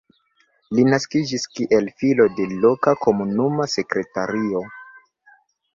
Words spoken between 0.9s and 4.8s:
naskiĝis kiel filo de loka komunuma sekretario.